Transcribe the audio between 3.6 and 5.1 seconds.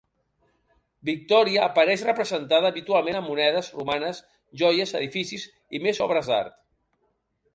romanes, joies,